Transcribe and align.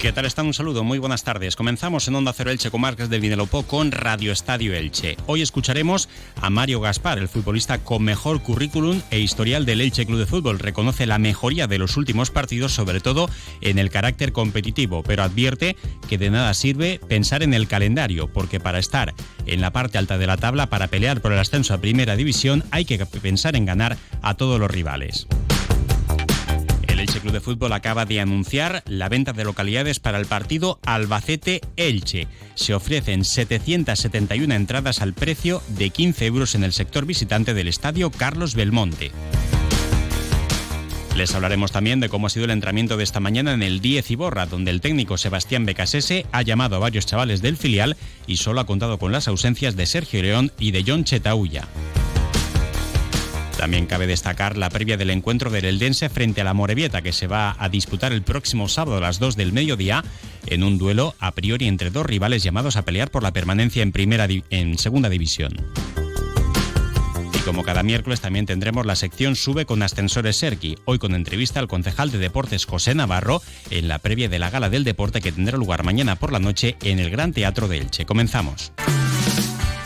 ¿Qué 0.00 0.12
tal 0.12 0.26
están? 0.26 0.46
Un 0.46 0.52
saludo, 0.52 0.84
muy 0.84 0.98
buenas 0.98 1.24
tardes. 1.24 1.56
Comenzamos 1.56 2.06
en 2.06 2.14
Onda 2.14 2.34
Cero 2.34 2.50
Elche 2.50 2.70
Comarcas 2.70 3.08
del 3.08 3.22
Vinalopó 3.22 3.62
con 3.62 3.90
Radio 3.90 4.30
Estadio 4.30 4.74
Elche. 4.74 5.16
Hoy 5.26 5.40
escucharemos 5.40 6.10
a 6.40 6.50
Mario 6.50 6.80
Gaspar, 6.80 7.16
el 7.16 7.28
futbolista 7.28 7.78
con 7.78 8.02
mejor 8.04 8.42
currículum 8.42 9.00
e 9.10 9.20
historial 9.20 9.64
del 9.64 9.80
Elche 9.80 10.04
Club 10.04 10.18
de 10.18 10.26
Fútbol. 10.26 10.58
Reconoce 10.58 11.06
la 11.06 11.18
mejoría 11.18 11.66
de 11.66 11.78
los 11.78 11.96
últimos 11.96 12.30
partidos, 12.30 12.74
sobre 12.74 13.00
todo 13.00 13.30
en 13.62 13.78
el 13.78 13.88
carácter 13.88 14.32
competitivo, 14.32 15.02
pero 15.02 15.22
advierte 15.22 15.76
que 16.08 16.18
de 16.18 16.28
nada 16.30 16.52
sirve 16.52 17.00
pensar 17.08 17.42
en 17.42 17.54
el 17.54 17.66
calendario, 17.66 18.30
porque 18.30 18.60
para 18.60 18.78
estar 18.78 19.14
en 19.46 19.60
la 19.62 19.72
parte 19.72 19.96
alta 19.96 20.18
de 20.18 20.26
la 20.26 20.36
tabla, 20.36 20.66
para 20.66 20.88
pelear 20.88 21.22
por 21.22 21.32
el 21.32 21.38
ascenso 21.38 21.72
a 21.72 21.80
Primera 21.80 22.16
División, 22.16 22.64
hay 22.70 22.84
que 22.84 22.98
pensar 23.06 23.56
en 23.56 23.64
ganar 23.64 23.96
a 24.20 24.34
todos 24.34 24.60
los 24.60 24.70
rivales. 24.70 25.26
El 27.14 27.20
Club 27.20 27.32
de 27.32 27.40
Fútbol 27.40 27.72
acaba 27.72 28.04
de 28.04 28.20
anunciar 28.20 28.82
la 28.86 29.08
venta 29.08 29.32
de 29.32 29.44
localidades 29.44 30.00
para 30.00 30.18
el 30.18 30.26
partido 30.26 30.78
Albacete-Elche. 30.84 32.26
Se 32.54 32.74
ofrecen 32.74 33.24
771 33.24 34.54
entradas 34.54 35.00
al 35.00 35.14
precio 35.14 35.62
de 35.68 35.90
15 35.90 36.26
euros 36.26 36.54
en 36.54 36.64
el 36.64 36.72
sector 36.72 37.06
visitante 37.06 37.54
del 37.54 37.68
estadio 37.68 38.10
Carlos 38.10 38.54
Belmonte. 38.54 39.12
Les 41.16 41.34
hablaremos 41.34 41.72
también 41.72 42.00
de 42.00 42.10
cómo 42.10 42.26
ha 42.26 42.30
sido 42.30 42.44
el 42.44 42.50
entrenamiento 42.50 42.98
de 42.98 43.04
esta 43.04 43.20
mañana 43.20 43.54
en 43.54 43.62
el 43.62 43.80
10 43.80 44.10
Iborra, 44.10 44.44
donde 44.44 44.70
el 44.70 44.82
técnico 44.82 45.16
Sebastián 45.16 45.64
Becasese 45.64 46.26
ha 46.32 46.42
llamado 46.42 46.76
a 46.76 46.80
varios 46.80 47.06
chavales 47.06 47.40
del 47.40 47.56
filial 47.56 47.96
y 48.26 48.36
solo 48.36 48.60
ha 48.60 48.66
contado 48.66 48.98
con 48.98 49.12
las 49.12 49.26
ausencias 49.26 49.76
de 49.76 49.86
Sergio 49.86 50.20
León 50.20 50.52
y 50.58 50.72
de 50.72 50.84
John 50.86 51.04
Chetaulla. 51.04 51.66
También 53.56 53.86
cabe 53.86 54.06
destacar 54.06 54.58
la 54.58 54.68
previa 54.68 54.96
del 54.96 55.10
encuentro 55.10 55.50
del 55.50 55.64
Eldense 55.64 56.10
frente 56.10 56.42
a 56.42 56.44
la 56.44 56.52
Morevieta 56.52 57.00
que 57.00 57.12
se 57.12 57.26
va 57.26 57.56
a 57.58 57.68
disputar 57.68 58.12
el 58.12 58.22
próximo 58.22 58.68
sábado 58.68 58.98
a 58.98 59.00
las 59.00 59.18
2 59.18 59.34
del 59.34 59.52
mediodía 59.52 60.04
en 60.46 60.62
un 60.62 60.76
duelo 60.76 61.14
a 61.18 61.32
priori 61.32 61.66
entre 61.66 61.90
dos 61.90 62.04
rivales 62.04 62.42
llamados 62.42 62.76
a 62.76 62.82
pelear 62.82 63.10
por 63.10 63.22
la 63.22 63.32
permanencia 63.32 63.82
en, 63.82 63.92
primera 63.92 64.28
en 64.50 64.78
segunda 64.78 65.08
división. 65.08 65.56
Y 67.32 67.38
como 67.40 67.64
cada 67.64 67.82
miércoles 67.82 68.20
también 68.20 68.44
tendremos 68.44 68.84
la 68.84 68.94
sección 68.94 69.36
Sube 69.36 69.64
con 69.64 69.82
Ascensores 69.82 70.36
Serki, 70.36 70.76
hoy 70.84 70.98
con 70.98 71.14
entrevista 71.14 71.58
al 71.58 71.68
concejal 71.68 72.10
de 72.10 72.18
deportes 72.18 72.66
José 72.66 72.94
Navarro 72.94 73.40
en 73.70 73.88
la 73.88 73.98
previa 73.98 74.28
de 74.28 74.38
la 74.38 74.50
gala 74.50 74.68
del 74.68 74.84
deporte 74.84 75.22
que 75.22 75.32
tendrá 75.32 75.56
lugar 75.56 75.82
mañana 75.82 76.16
por 76.16 76.30
la 76.30 76.38
noche 76.38 76.76
en 76.82 76.98
el 76.98 77.10
Gran 77.10 77.32
Teatro 77.32 77.68
de 77.68 77.78
Elche. 77.78 78.04
Comenzamos. 78.04 78.72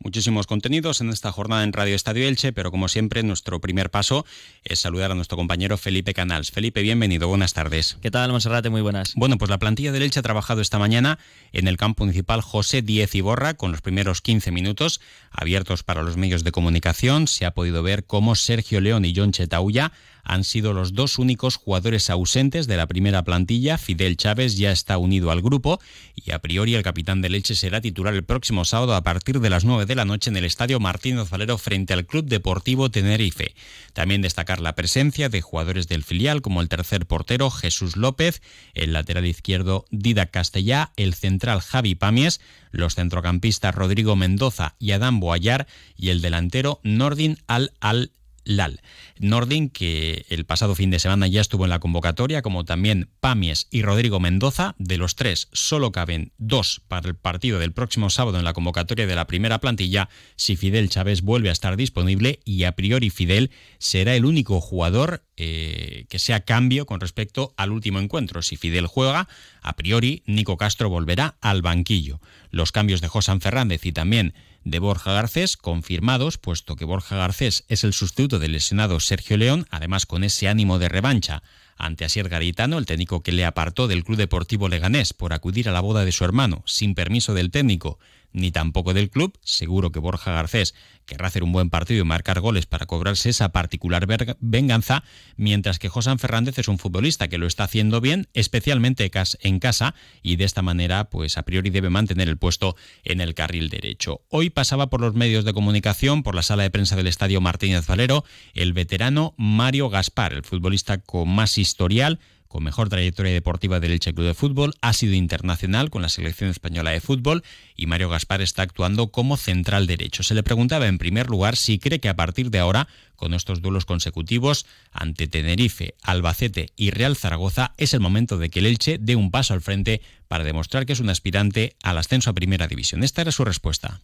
Muchísimos 0.00 0.46
contenidos 0.46 1.00
en 1.00 1.08
esta 1.08 1.32
jornada 1.32 1.64
en 1.64 1.72
Radio 1.72 1.96
Estadio 1.96 2.28
Elche, 2.28 2.52
pero 2.52 2.70
como 2.70 2.86
siempre, 2.86 3.24
nuestro 3.24 3.60
primer 3.60 3.90
paso 3.90 4.24
es 4.62 4.78
saludar 4.78 5.10
a 5.10 5.16
nuestro 5.16 5.36
compañero 5.36 5.76
Felipe 5.76 6.14
Canals. 6.14 6.52
Felipe, 6.52 6.82
bienvenido, 6.82 7.26
buenas 7.26 7.52
tardes. 7.52 7.98
¿Qué 8.00 8.12
tal, 8.12 8.30
Monserrate? 8.30 8.70
Muy 8.70 8.80
buenas. 8.80 9.14
Bueno, 9.16 9.38
pues 9.38 9.50
la 9.50 9.58
plantilla 9.58 9.90
del 9.90 10.02
Elche 10.02 10.20
ha 10.20 10.22
trabajado 10.22 10.60
esta 10.60 10.78
mañana 10.78 11.18
en 11.52 11.66
el 11.66 11.76
campo 11.76 12.04
municipal 12.04 12.42
José 12.42 12.80
Diez 12.80 13.12
Iborra 13.16 13.54
con 13.54 13.72
los 13.72 13.80
primeros 13.80 14.22
15 14.22 14.52
minutos 14.52 15.00
abiertos 15.32 15.82
para 15.82 16.04
los 16.04 16.16
medios 16.16 16.44
de 16.44 16.52
comunicación. 16.52 17.26
Se 17.26 17.44
ha 17.44 17.50
podido 17.50 17.82
ver 17.82 18.04
cómo 18.04 18.36
Sergio 18.36 18.80
León 18.80 19.04
y 19.04 19.12
John 19.16 19.32
Chetauya 19.32 19.90
han 20.28 20.44
sido 20.44 20.74
los 20.74 20.92
dos 20.92 21.18
únicos 21.18 21.56
jugadores 21.56 22.10
ausentes 22.10 22.66
de 22.66 22.76
la 22.76 22.86
primera 22.86 23.24
plantilla. 23.24 23.78
Fidel 23.78 24.16
Chávez 24.16 24.56
ya 24.56 24.70
está 24.70 24.98
unido 24.98 25.30
al 25.30 25.42
grupo 25.42 25.80
y 26.14 26.30
a 26.30 26.38
priori 26.38 26.74
el 26.74 26.82
capitán 26.82 27.22
de 27.22 27.30
Leche 27.30 27.56
será 27.56 27.80
titular 27.80 28.14
el 28.14 28.24
próximo 28.24 28.64
sábado 28.64 28.94
a 28.94 29.02
partir 29.02 29.40
de 29.40 29.50
las 29.50 29.64
9 29.64 29.86
de 29.86 29.94
la 29.94 30.04
noche 30.04 30.30
en 30.30 30.36
el 30.36 30.44
Estadio 30.44 30.78
Martínez 30.80 31.30
Valero 31.30 31.58
frente 31.58 31.94
al 31.94 32.06
Club 32.06 32.26
Deportivo 32.26 32.90
Tenerife. 32.90 33.54
También 33.94 34.22
destacar 34.22 34.60
la 34.60 34.74
presencia 34.74 35.30
de 35.30 35.40
jugadores 35.40 35.88
del 35.88 36.04
filial 36.04 36.42
como 36.42 36.60
el 36.60 36.68
tercer 36.68 37.06
portero 37.06 37.50
Jesús 37.50 37.96
López, 37.96 38.42
el 38.74 38.92
lateral 38.92 39.26
izquierdo 39.26 39.86
Dida 39.90 40.26
Castellá, 40.26 40.92
el 40.96 41.14
central 41.14 41.60
Javi 41.62 41.94
Pamies, 41.94 42.40
los 42.70 42.94
centrocampistas 42.94 43.74
Rodrigo 43.74 44.14
Mendoza 44.14 44.74
y 44.78 44.92
Adán 44.92 45.20
Boayar 45.20 45.66
y 45.96 46.10
el 46.10 46.20
delantero 46.20 46.80
Nordin 46.82 47.38
Al-Al 47.46 48.12
Lal. 48.48 48.80
Nordin, 49.20 49.68
que 49.68 50.24
el 50.30 50.46
pasado 50.46 50.74
fin 50.74 50.90
de 50.90 50.98
semana 50.98 51.26
ya 51.26 51.42
estuvo 51.42 51.64
en 51.64 51.70
la 51.70 51.80
convocatoria, 51.80 52.40
como 52.40 52.64
también 52.64 53.10
Pamies 53.20 53.68
y 53.70 53.82
Rodrigo 53.82 54.20
Mendoza. 54.20 54.74
De 54.78 54.96
los 54.96 55.16
tres, 55.16 55.48
solo 55.52 55.92
caben 55.92 56.32
dos 56.38 56.80
para 56.88 57.08
el 57.08 57.14
partido 57.14 57.58
del 57.58 57.72
próximo 57.72 58.08
sábado 58.08 58.38
en 58.38 58.44
la 58.44 58.54
convocatoria 58.54 59.06
de 59.06 59.14
la 59.14 59.26
primera 59.26 59.60
plantilla 59.60 60.08
si 60.36 60.56
Fidel 60.56 60.88
Chávez 60.88 61.20
vuelve 61.20 61.50
a 61.50 61.52
estar 61.52 61.76
disponible 61.76 62.40
y 62.44 62.64
a 62.64 62.72
priori 62.72 63.10
Fidel 63.10 63.50
será 63.78 64.16
el 64.16 64.24
único 64.24 64.60
jugador 64.62 65.27
eh, 65.40 66.06
que 66.08 66.18
sea 66.18 66.40
cambio 66.40 66.84
con 66.84 67.00
respecto 67.00 67.54
al 67.56 67.70
último 67.70 68.00
encuentro. 68.00 68.42
Si 68.42 68.56
Fidel 68.56 68.88
juega, 68.88 69.28
a 69.62 69.76
priori 69.76 70.24
Nico 70.26 70.56
Castro 70.56 70.88
volverá 70.88 71.36
al 71.40 71.62
banquillo. 71.62 72.20
Los 72.50 72.72
cambios 72.72 73.00
de 73.00 73.06
José 73.06 73.38
Fernández 73.38 73.86
y 73.86 73.92
también 73.92 74.34
de 74.64 74.80
Borja 74.80 75.12
Garcés 75.12 75.56
confirmados, 75.56 76.38
puesto 76.38 76.74
que 76.74 76.84
Borja 76.84 77.16
Garcés 77.16 77.64
es 77.68 77.84
el 77.84 77.92
sustituto 77.92 78.40
del 78.40 78.52
lesionado 78.52 78.98
Sergio 78.98 79.36
León, 79.36 79.66
además 79.70 80.06
con 80.06 80.24
ese 80.24 80.48
ánimo 80.48 80.80
de 80.80 80.88
revancha 80.88 81.44
ante 81.76 82.04
Asier 82.04 82.28
Garitano, 82.28 82.76
el 82.76 82.86
técnico 82.86 83.22
que 83.22 83.30
le 83.30 83.44
apartó 83.44 83.86
del 83.86 84.02
Club 84.02 84.18
Deportivo 84.18 84.68
Leganés 84.68 85.12
por 85.12 85.32
acudir 85.32 85.68
a 85.68 85.72
la 85.72 85.80
boda 85.80 86.04
de 86.04 86.10
su 86.10 86.24
hermano 86.24 86.64
sin 86.66 86.96
permiso 86.96 87.34
del 87.34 87.52
técnico 87.52 88.00
ni 88.32 88.50
tampoco 88.50 88.94
del 88.94 89.10
club. 89.10 89.38
Seguro 89.42 89.92
que 89.92 89.98
Borja 89.98 90.32
Garcés 90.32 90.74
querrá 91.06 91.28
hacer 91.28 91.42
un 91.42 91.52
buen 91.52 91.70
partido 91.70 92.02
y 92.02 92.04
marcar 92.04 92.40
goles 92.40 92.66
para 92.66 92.86
cobrarse 92.86 93.30
esa 93.30 93.50
particular 93.50 94.06
venganza, 94.40 95.02
mientras 95.36 95.78
que 95.78 95.88
José 95.88 96.16
Fernández 96.18 96.58
es 96.58 96.68
un 96.68 96.78
futbolista 96.78 97.28
que 97.28 97.38
lo 97.38 97.46
está 97.46 97.64
haciendo 97.64 98.00
bien, 98.00 98.28
especialmente 98.34 99.10
en 99.40 99.58
casa, 99.58 99.94
y 100.22 100.36
de 100.36 100.44
esta 100.44 100.62
manera, 100.62 101.08
pues 101.08 101.38
a 101.38 101.42
priori 101.44 101.70
debe 101.70 101.90
mantener 101.90 102.28
el 102.28 102.36
puesto 102.36 102.76
en 103.04 103.20
el 103.20 103.34
carril 103.34 103.70
derecho. 103.70 104.22
Hoy 104.28 104.50
pasaba 104.50 104.90
por 104.90 105.00
los 105.00 105.14
medios 105.14 105.44
de 105.44 105.54
comunicación, 105.54 106.22
por 106.22 106.34
la 106.34 106.42
sala 106.42 106.62
de 106.62 106.70
prensa 106.70 106.96
del 106.96 107.06
Estadio 107.06 107.40
Martínez 107.40 107.86
Valero, 107.86 108.24
el 108.54 108.72
veterano 108.72 109.34
Mario 109.38 109.88
Gaspar, 109.88 110.34
el 110.34 110.44
futbolista 110.44 110.98
con 110.98 111.28
más 111.28 111.58
historial, 111.58 112.18
con 112.48 112.64
mejor 112.64 112.88
trayectoria 112.88 113.32
deportiva 113.32 113.78
del 113.78 113.92
Elche 113.92 114.14
Club 114.14 114.26
de 114.26 114.34
Fútbol, 114.34 114.74
ha 114.80 114.92
sido 114.92 115.14
internacional 115.14 115.90
con 115.90 116.02
la 116.02 116.08
selección 116.08 116.50
española 116.50 116.90
de 116.90 117.00
fútbol 117.00 117.44
y 117.76 117.86
Mario 117.86 118.08
Gaspar 118.08 118.40
está 118.40 118.62
actuando 118.62 119.08
como 119.08 119.36
central 119.36 119.86
derecho. 119.86 120.22
Se 120.22 120.34
le 120.34 120.42
preguntaba 120.42 120.88
en 120.88 120.98
primer 120.98 121.28
lugar 121.28 121.56
si 121.56 121.78
cree 121.78 122.00
que 122.00 122.08
a 122.08 122.16
partir 122.16 122.50
de 122.50 122.58
ahora, 122.58 122.88
con 123.16 123.34
estos 123.34 123.62
duelos 123.62 123.84
consecutivos 123.84 124.66
ante 124.90 125.28
Tenerife, 125.28 125.94
Albacete 126.02 126.70
y 126.76 126.90
Real 126.90 127.16
Zaragoza, 127.16 127.74
es 127.76 127.94
el 127.94 128.00
momento 128.00 128.38
de 128.38 128.50
que 128.50 128.60
el 128.60 128.66
Elche 128.66 128.98
dé 128.98 129.14
un 129.14 129.30
paso 129.30 129.54
al 129.54 129.60
frente 129.60 130.00
para 130.26 130.44
demostrar 130.44 130.86
que 130.86 130.94
es 130.94 131.00
un 131.00 131.10
aspirante 131.10 131.76
al 131.82 131.98
ascenso 131.98 132.30
a 132.30 132.34
Primera 132.34 132.66
División. 132.66 133.04
Esta 133.04 133.22
era 133.22 133.32
su 133.32 133.44
respuesta. 133.44 134.00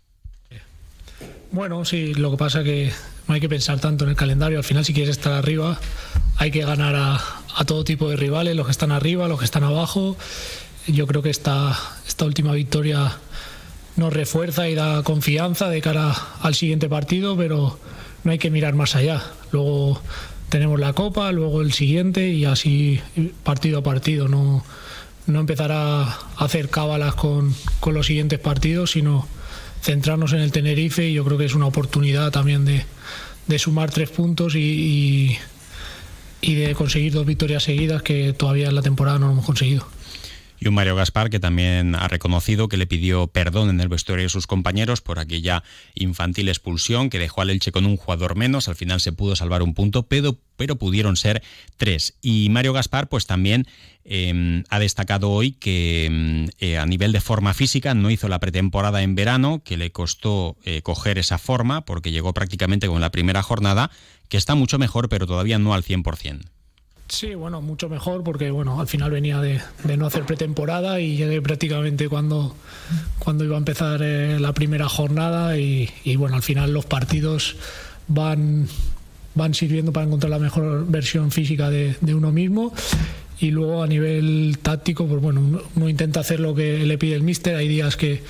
Bueno, 1.54 1.84
sí, 1.84 2.14
lo 2.14 2.32
que 2.32 2.36
pasa 2.36 2.62
es 2.62 2.64
que 2.64 2.92
no 3.28 3.34
hay 3.34 3.40
que 3.40 3.48
pensar 3.48 3.78
tanto 3.78 4.02
en 4.02 4.10
el 4.10 4.16
calendario. 4.16 4.58
Al 4.58 4.64
final, 4.64 4.84
si 4.84 4.92
quieres 4.92 5.16
estar 5.16 5.34
arriba, 5.34 5.78
hay 6.36 6.50
que 6.50 6.64
ganar 6.64 6.96
a, 6.96 7.64
todo 7.64 7.84
tipo 7.84 8.10
de 8.10 8.16
rivales, 8.16 8.56
los 8.56 8.66
que 8.66 8.72
están 8.72 8.90
arriba, 8.90 9.28
los 9.28 9.38
que 9.38 9.44
están 9.44 9.62
abajo. 9.62 10.16
Yo 10.88 11.06
creo 11.06 11.22
que 11.22 11.30
esta, 11.30 11.78
esta 12.08 12.24
última 12.24 12.54
victoria 12.54 13.12
nos 13.94 14.12
refuerza 14.12 14.68
y 14.68 14.74
da 14.74 15.04
confianza 15.04 15.68
de 15.68 15.80
cara 15.80 16.12
al 16.40 16.56
siguiente 16.56 16.88
partido, 16.88 17.36
pero 17.36 17.78
no 18.24 18.32
hay 18.32 18.38
que 18.38 18.50
mirar 18.50 18.74
más 18.74 18.96
allá. 18.96 19.22
Luego 19.52 20.02
tenemos 20.48 20.80
la 20.80 20.92
Copa, 20.92 21.30
luego 21.30 21.62
el 21.62 21.72
siguiente 21.72 22.30
y 22.30 22.46
así 22.46 23.00
partido 23.44 23.78
a 23.78 23.82
partido. 23.84 24.26
No, 24.26 24.64
empezar 25.28 25.70
a 25.70 26.18
hacer 26.36 26.68
cábalas 26.68 27.14
con 27.14 27.54
los 27.86 28.06
siguientes 28.06 28.40
partidos, 28.40 28.90
sino 28.90 29.28
centrarnos 29.84 30.32
en 30.32 30.40
el 30.40 30.50
Tenerife 30.50 31.06
y 31.06 31.12
yo 31.12 31.24
creo 31.24 31.36
que 31.36 31.44
es 31.44 31.54
una 31.54 31.66
oportunidad 31.66 32.30
también 32.32 32.64
de, 32.64 32.84
sumar 33.58 33.90
tres 33.90 34.08
puntos 34.08 34.54
y, 34.54 35.36
y, 36.40 36.54
de 36.54 36.74
conseguir 36.74 37.12
dos 37.12 37.26
victorias 37.26 37.64
seguidas 37.64 38.02
que 38.02 38.32
todavía 38.32 38.68
en 38.68 38.74
la 38.74 38.82
temporada 38.82 39.18
no 39.18 39.26
lo 39.26 39.32
hemos 39.32 39.44
conseguido. 39.44 39.86
Y 40.60 40.68
un 40.68 40.74
Mario 40.74 40.96
Gaspar 40.96 41.30
que 41.30 41.40
también 41.40 41.94
ha 41.94 42.08
reconocido 42.08 42.68
que 42.68 42.76
le 42.76 42.86
pidió 42.86 43.26
perdón 43.26 43.70
en 43.70 43.80
el 43.80 43.88
vestuario 43.88 44.24
de 44.24 44.28
sus 44.28 44.46
compañeros 44.46 45.00
por 45.00 45.18
aquella 45.18 45.62
infantil 45.94 46.48
expulsión 46.48 47.10
que 47.10 47.18
dejó 47.18 47.42
al 47.42 47.50
Elche 47.50 47.72
con 47.72 47.86
un 47.86 47.96
jugador 47.96 48.36
menos. 48.36 48.68
Al 48.68 48.76
final 48.76 49.00
se 49.00 49.12
pudo 49.12 49.36
salvar 49.36 49.62
un 49.62 49.74
punto, 49.74 50.04
pero, 50.04 50.38
pero 50.56 50.76
pudieron 50.76 51.16
ser 51.16 51.42
tres. 51.76 52.14
Y 52.22 52.48
Mario 52.50 52.72
Gaspar, 52.72 53.08
pues 53.08 53.26
también 53.26 53.66
em, 54.04 54.64
ha 54.70 54.78
destacado 54.78 55.30
hoy 55.30 55.52
que 55.52 56.06
em, 56.06 56.48
eh, 56.58 56.78
a 56.78 56.86
nivel 56.86 57.12
de 57.12 57.20
forma 57.20 57.52
física 57.52 57.94
no 57.94 58.10
hizo 58.10 58.28
la 58.28 58.40
pretemporada 58.40 59.02
en 59.02 59.14
verano, 59.14 59.62
que 59.64 59.76
le 59.76 59.90
costó 59.92 60.56
eh, 60.64 60.82
coger 60.82 61.18
esa 61.18 61.38
forma 61.38 61.84
porque 61.84 62.10
llegó 62.10 62.32
prácticamente 62.32 62.86
con 62.86 63.00
la 63.00 63.10
primera 63.10 63.42
jornada, 63.42 63.90
que 64.28 64.36
está 64.36 64.54
mucho 64.54 64.78
mejor, 64.78 65.08
pero 65.08 65.26
todavía 65.26 65.58
no 65.58 65.74
al 65.74 65.82
100%. 65.84 66.40
Sí, 67.08 67.34
bueno, 67.34 67.60
mucho 67.60 67.88
mejor 67.88 68.24
porque 68.24 68.50
bueno, 68.50 68.80
al 68.80 68.88
final 68.88 69.10
venía 69.10 69.40
de, 69.40 69.60
no 69.96 70.06
hacer 70.06 70.24
pretemporada 70.24 71.00
y 71.00 71.16
llegué 71.16 71.42
prácticamente 71.42 72.08
cuando, 72.08 72.56
cuando 73.18 73.44
iba 73.44 73.56
a 73.56 73.58
empezar 73.58 74.00
eh, 74.02 74.40
la 74.40 74.54
primera 74.54 74.88
jornada 74.88 75.58
y, 75.58 75.90
bueno, 76.16 76.36
al 76.36 76.42
final 76.42 76.72
los 76.72 76.86
partidos 76.86 77.56
van, 78.08 78.68
van 79.34 79.52
sirviendo 79.52 79.92
para 79.92 80.06
encontrar 80.06 80.30
la 80.30 80.38
mejor 80.38 80.86
versión 80.86 81.30
física 81.30 81.68
de, 81.68 81.96
uno 82.14 82.32
mismo. 82.32 82.72
Y 83.38 83.50
luego 83.50 83.82
a 83.82 83.86
nivel 83.86 84.58
táctico, 84.62 85.06
pues 85.06 85.20
bueno, 85.20 85.60
uno, 85.74 85.88
intenta 85.88 86.20
hacer 86.20 86.40
lo 86.40 86.54
que 86.54 86.78
le 86.86 86.96
pide 86.96 87.16
el 87.16 87.22
míster, 87.22 87.56
hay 87.56 87.68
días 87.68 87.96
que, 87.96 88.22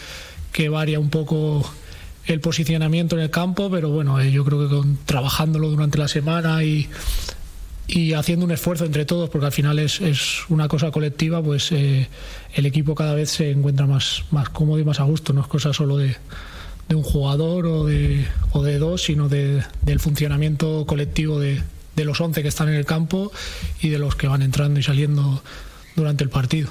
varía 0.68 0.98
un 0.98 1.10
poco 1.10 1.64
el 2.26 2.40
posicionamiento 2.40 3.16
en 3.16 3.22
el 3.22 3.30
campo, 3.30 3.70
pero 3.70 3.90
bueno, 3.90 4.18
eh, 4.20 4.32
yo 4.32 4.44
creo 4.44 4.60
que 4.60 4.74
con, 4.74 4.98
trabajándolo 5.04 5.68
durante 5.68 5.98
la 5.98 6.08
semana 6.08 6.64
y 6.64 6.88
y 7.86 8.14
haciendo 8.14 8.46
un 8.46 8.52
esfuerzo 8.52 8.84
entre 8.84 9.04
todos, 9.04 9.28
porque 9.28 9.46
al 9.46 9.52
final 9.52 9.78
es, 9.78 10.00
es 10.00 10.48
una 10.48 10.68
cosa 10.68 10.90
colectiva, 10.90 11.42
pues 11.42 11.70
eh, 11.72 12.08
el 12.54 12.66
equipo 12.66 12.94
cada 12.94 13.14
vez 13.14 13.30
se 13.30 13.50
encuentra 13.50 13.86
más, 13.86 14.24
más 14.30 14.48
cómodo 14.48 14.78
y 14.78 14.84
más 14.84 15.00
a 15.00 15.04
gusto. 15.04 15.32
No 15.32 15.42
es 15.42 15.46
cosa 15.46 15.72
solo 15.72 15.98
de, 15.98 16.16
de 16.88 16.94
un 16.94 17.02
jugador 17.02 17.66
o 17.66 17.84
de, 17.84 18.26
o 18.52 18.62
de 18.62 18.78
dos, 18.78 19.02
sino 19.02 19.28
de, 19.28 19.62
del 19.82 20.00
funcionamiento 20.00 20.86
colectivo 20.86 21.38
de, 21.38 21.62
de 21.94 22.04
los 22.04 22.20
11 22.20 22.42
que 22.42 22.48
están 22.48 22.68
en 22.68 22.74
el 22.74 22.86
campo 22.86 23.30
y 23.80 23.90
de 23.90 23.98
los 23.98 24.16
que 24.16 24.28
van 24.28 24.42
entrando 24.42 24.80
y 24.80 24.82
saliendo 24.82 25.42
durante 25.94 26.24
el 26.24 26.30
partido. 26.30 26.70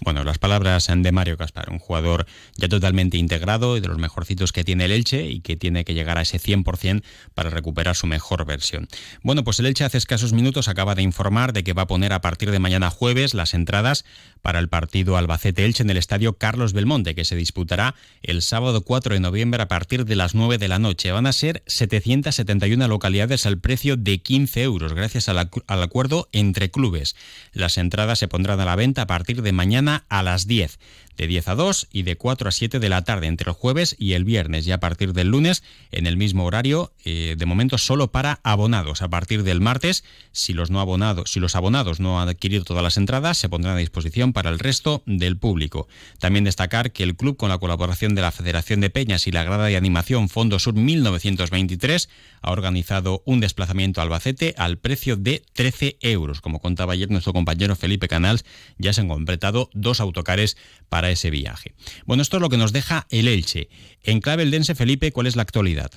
Bueno, 0.00 0.22
las 0.22 0.38
palabras 0.38 0.88
de 0.94 1.12
Mario 1.12 1.36
Caspar, 1.36 1.70
un 1.70 1.80
jugador 1.80 2.26
ya 2.56 2.68
totalmente 2.68 3.16
integrado 3.16 3.76
y 3.76 3.80
de 3.80 3.88
los 3.88 3.98
mejorcitos 3.98 4.52
que 4.52 4.62
tiene 4.62 4.84
el 4.84 4.92
Elche 4.92 5.26
y 5.26 5.40
que 5.40 5.56
tiene 5.56 5.84
que 5.84 5.92
llegar 5.92 6.18
a 6.18 6.22
ese 6.22 6.38
100% 6.38 7.02
para 7.34 7.50
recuperar 7.50 7.96
su 7.96 8.06
mejor 8.06 8.46
versión. 8.46 8.86
Bueno, 9.22 9.42
pues 9.42 9.58
el 9.58 9.66
Elche 9.66 9.84
hace 9.84 9.98
escasos 9.98 10.32
minutos 10.32 10.68
acaba 10.68 10.94
de 10.94 11.02
informar 11.02 11.52
de 11.52 11.64
que 11.64 11.72
va 11.72 11.82
a 11.82 11.86
poner 11.86 12.12
a 12.12 12.20
partir 12.20 12.52
de 12.52 12.60
mañana 12.60 12.90
jueves 12.90 13.34
las 13.34 13.54
entradas 13.54 14.04
para 14.40 14.60
el 14.60 14.68
partido 14.68 15.16
Albacete-Elche 15.16 15.82
en 15.82 15.90
el 15.90 15.96
estadio 15.96 16.34
Carlos 16.34 16.72
Belmonte, 16.72 17.16
que 17.16 17.24
se 17.24 17.34
disputará 17.34 17.96
el 18.22 18.42
sábado 18.42 18.82
4 18.82 19.14
de 19.14 19.20
noviembre 19.20 19.62
a 19.62 19.68
partir 19.68 20.04
de 20.04 20.14
las 20.14 20.34
9 20.34 20.58
de 20.58 20.68
la 20.68 20.78
noche. 20.78 21.10
Van 21.10 21.26
a 21.26 21.32
ser 21.32 21.64
771 21.66 22.86
localidades 22.86 23.46
al 23.46 23.58
precio 23.58 23.96
de 23.96 24.18
15 24.18 24.62
euros, 24.62 24.94
gracias 24.94 25.28
al 25.28 25.38
acuerdo 25.82 26.28
entre 26.30 26.70
clubes. 26.70 27.16
Las 27.52 27.78
entradas 27.78 28.20
se 28.20 28.28
pondrán 28.28 28.60
a 28.60 28.64
la 28.64 28.76
venta 28.76 29.02
a 29.02 29.06
partir 29.06 29.42
de 29.42 29.52
mañana 29.52 29.87
a 29.96 30.22
las 30.22 30.46
10 30.46 30.78
de 31.18 31.26
10 31.26 31.48
a 31.48 31.54
2 31.56 31.88
y 31.92 32.02
de 32.04 32.16
4 32.16 32.48
a 32.48 32.52
7 32.52 32.78
de 32.78 32.88
la 32.88 33.02
tarde 33.02 33.26
entre 33.26 33.50
el 33.50 33.56
jueves 33.56 33.96
y 33.98 34.14
el 34.14 34.24
viernes. 34.24 34.66
Y 34.66 34.72
a 34.72 34.80
partir 34.80 35.12
del 35.12 35.28
lunes 35.28 35.62
en 35.92 36.06
el 36.06 36.16
mismo 36.16 36.44
horario 36.44 36.92
eh, 37.04 37.34
de 37.36 37.46
momento 37.46 37.76
solo 37.76 38.10
para 38.10 38.40
abonados. 38.44 39.02
A 39.02 39.08
partir 39.08 39.42
del 39.42 39.60
martes 39.60 40.04
si 40.32 40.54
los 40.54 40.70
no 40.70 40.80
abonados 40.80 41.30
si 41.30 41.40
los 41.40 41.56
abonados 41.56 42.00
no 42.00 42.20
han 42.20 42.28
adquirido 42.28 42.64
todas 42.64 42.82
las 42.82 42.96
entradas 42.96 43.36
se 43.36 43.48
pondrán 43.48 43.74
a 43.74 43.78
disposición 43.78 44.32
para 44.32 44.50
el 44.50 44.58
resto 44.58 45.02
del 45.06 45.36
público. 45.36 45.88
También 46.20 46.44
destacar 46.44 46.92
que 46.92 47.02
el 47.02 47.16
club 47.16 47.36
con 47.36 47.48
la 47.48 47.58
colaboración 47.58 48.14
de 48.14 48.22
la 48.22 48.30
Federación 48.30 48.80
de 48.80 48.90
Peñas 48.90 49.26
y 49.26 49.32
la 49.32 49.42
grada 49.42 49.66
de 49.66 49.76
animación 49.76 50.28
Fondo 50.28 50.58
Sur 50.58 50.74
1923 50.74 52.08
ha 52.42 52.52
organizado 52.52 53.22
un 53.24 53.40
desplazamiento 53.40 54.00
a 54.00 54.04
Albacete 54.04 54.54
al 54.56 54.78
precio 54.78 55.16
de 55.16 55.42
13 55.54 55.98
euros. 56.00 56.40
Como 56.40 56.60
contaba 56.60 56.92
ayer 56.92 57.10
nuestro 57.10 57.32
compañero 57.32 57.74
Felipe 57.74 58.06
Canals 58.06 58.44
ya 58.78 58.92
se 58.92 59.00
han 59.00 59.08
completado 59.08 59.70
dos 59.72 60.00
autocares 60.00 60.56
para 60.88 61.07
ese 61.10 61.30
viaje. 61.30 61.74
Bueno, 62.06 62.22
esto 62.22 62.36
es 62.36 62.40
lo 62.40 62.48
que 62.48 62.56
nos 62.56 62.72
deja 62.72 63.06
el 63.10 63.28
Elche. 63.28 63.68
En 64.02 64.20
clave 64.20 64.42
el 64.42 64.50
Dense, 64.50 64.74
Felipe, 64.74 65.12
¿cuál 65.12 65.26
es 65.26 65.36
la 65.36 65.42
actualidad? 65.42 65.90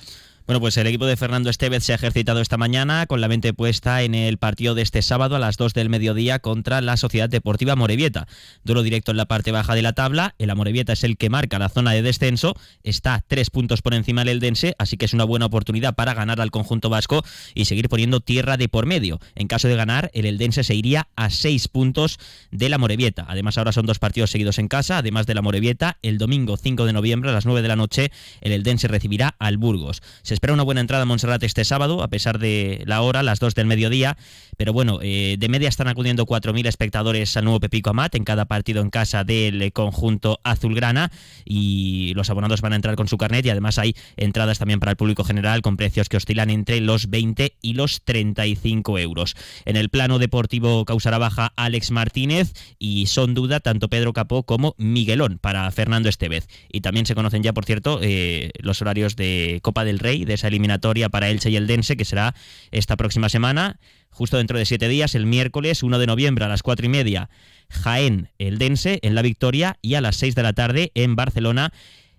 Bueno, 0.44 0.58
pues 0.58 0.76
el 0.76 0.88
equipo 0.88 1.06
de 1.06 1.16
Fernando 1.16 1.50
Estevez 1.50 1.84
se 1.84 1.92
ha 1.92 1.94
ejercitado 1.94 2.40
esta 2.40 2.56
mañana 2.56 3.06
con 3.06 3.20
la 3.20 3.28
mente 3.28 3.54
puesta 3.54 4.02
en 4.02 4.16
el 4.16 4.38
partido 4.38 4.74
de 4.74 4.82
este 4.82 5.00
sábado 5.00 5.36
a 5.36 5.38
las 5.38 5.56
2 5.56 5.72
del 5.72 5.88
mediodía 5.88 6.40
contra 6.40 6.80
la 6.80 6.96
Sociedad 6.96 7.28
Deportiva 7.28 7.76
Morevieta. 7.76 8.26
Duro 8.64 8.82
directo 8.82 9.12
en 9.12 9.18
la 9.18 9.26
parte 9.26 9.52
baja 9.52 9.76
de 9.76 9.82
la 9.82 9.92
tabla, 9.92 10.34
el 10.38 10.50
Amorebieta 10.50 10.94
es 10.94 11.04
el 11.04 11.16
que 11.16 11.30
marca 11.30 11.60
la 11.60 11.68
zona 11.68 11.92
de 11.92 12.02
descenso, 12.02 12.56
está 12.82 13.24
tres 13.28 13.50
puntos 13.50 13.82
por 13.82 13.94
encima 13.94 14.22
del 14.22 14.30
Eldense, 14.30 14.74
así 14.78 14.96
que 14.96 15.04
es 15.04 15.14
una 15.14 15.22
buena 15.22 15.46
oportunidad 15.46 15.94
para 15.94 16.12
ganar 16.12 16.40
al 16.40 16.50
conjunto 16.50 16.90
vasco 16.90 17.22
y 17.54 17.66
seguir 17.66 17.88
poniendo 17.88 18.18
tierra 18.18 18.56
de 18.56 18.68
por 18.68 18.84
medio. 18.84 19.20
En 19.36 19.46
caso 19.46 19.68
de 19.68 19.76
ganar, 19.76 20.10
el 20.12 20.26
Eldense 20.26 20.64
se 20.64 20.74
iría 20.74 21.06
a 21.14 21.30
seis 21.30 21.68
puntos 21.68 22.18
de 22.50 22.68
la 22.68 22.78
Morevieta. 22.78 23.26
Además, 23.28 23.58
ahora 23.58 23.70
son 23.70 23.86
dos 23.86 24.00
partidos 24.00 24.32
seguidos 24.32 24.58
en 24.58 24.66
casa, 24.66 24.98
además 24.98 25.26
de 25.26 25.34
la 25.34 25.42
Morevieta, 25.42 25.98
el 26.02 26.18
domingo 26.18 26.56
5 26.56 26.84
de 26.84 26.92
noviembre 26.92 27.30
a 27.30 27.32
las 27.32 27.46
9 27.46 27.62
de 27.62 27.68
la 27.68 27.76
noche, 27.76 28.10
el 28.40 28.50
Eldense 28.50 28.88
recibirá 28.88 29.36
al 29.38 29.56
Burgos. 29.56 30.02
Espera 30.34 30.52
una 30.52 30.62
buena 30.62 30.80
entrada 30.80 31.02
a 31.02 31.06
Montserrat 31.06 31.42
este 31.42 31.64
sábado, 31.64 32.02
a 32.02 32.08
pesar 32.08 32.38
de 32.38 32.82
la 32.86 33.02
hora, 33.02 33.22
las 33.22 33.40
2 33.40 33.54
del 33.54 33.66
mediodía. 33.66 34.16
Pero 34.56 34.72
bueno, 34.72 34.98
eh, 35.02 35.36
de 35.38 35.48
media 35.48 35.68
están 35.68 35.88
acudiendo 35.88 36.26
4.000 36.26 36.66
espectadores 36.66 37.36
al 37.36 37.44
nuevo 37.44 37.60
Pepico 37.60 37.90
Amat 37.90 38.14
en 38.14 38.24
cada 38.24 38.44
partido 38.44 38.82
en 38.82 38.90
casa 38.90 39.24
del 39.24 39.72
conjunto 39.72 40.40
azulgrana. 40.44 41.10
Y 41.44 42.12
los 42.14 42.30
abonados 42.30 42.60
van 42.60 42.72
a 42.72 42.76
entrar 42.76 42.96
con 42.96 43.08
su 43.08 43.18
carnet 43.18 43.46
y 43.46 43.50
además 43.50 43.78
hay 43.78 43.94
entradas 44.16 44.58
también 44.58 44.80
para 44.80 44.90
el 44.92 44.96
público 44.96 45.24
general 45.24 45.62
con 45.62 45.76
precios 45.76 46.08
que 46.08 46.16
oscilan 46.16 46.50
entre 46.50 46.80
los 46.80 47.10
20 47.10 47.56
y 47.60 47.74
los 47.74 48.02
35 48.02 48.98
euros. 48.98 49.34
En 49.64 49.76
el 49.76 49.88
plano 49.88 50.18
deportivo 50.18 50.84
causará 50.84 51.18
baja 51.18 51.52
Alex 51.56 51.90
Martínez 51.90 52.52
y 52.78 53.06
son 53.06 53.34
duda 53.34 53.60
tanto 53.60 53.88
Pedro 53.88 54.12
Capó 54.12 54.44
como 54.44 54.74
Miguelón 54.78 55.38
para 55.38 55.70
Fernando 55.70 56.08
Estevez. 56.08 56.46
Y 56.70 56.80
también 56.80 57.06
se 57.06 57.14
conocen 57.14 57.42
ya, 57.42 57.52
por 57.52 57.64
cierto, 57.64 58.00
eh, 58.02 58.50
los 58.60 58.80
horarios 58.82 59.16
de 59.16 59.60
Copa 59.62 59.84
del 59.84 59.98
Rey, 59.98 60.21
de 60.24 60.34
esa 60.34 60.48
eliminatoria 60.48 61.08
para 61.08 61.28
Elche 61.28 61.50
y 61.50 61.56
el 61.56 61.66
Dense, 61.66 61.96
que 61.96 62.04
será 62.04 62.34
esta 62.70 62.96
próxima 62.96 63.28
semana, 63.28 63.78
justo 64.10 64.36
dentro 64.36 64.58
de 64.58 64.66
siete 64.66 64.88
días, 64.88 65.14
el 65.14 65.26
miércoles 65.26 65.82
1 65.82 65.98
de 65.98 66.06
noviembre 66.06 66.44
a 66.44 66.48
las 66.48 66.62
cuatro 66.62 66.86
y 66.86 66.88
media, 66.88 67.30
Jaén, 67.70 68.30
el 68.38 68.58
Dense, 68.58 68.98
en 69.02 69.14
La 69.14 69.22
Victoria, 69.22 69.78
y 69.82 69.94
a 69.94 70.00
las 70.00 70.16
6 70.16 70.34
de 70.34 70.42
la 70.42 70.52
tarde 70.52 70.92
en 70.94 71.16
Barcelona. 71.16 71.72